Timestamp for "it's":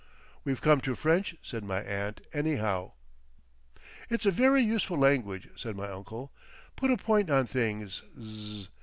4.09-4.25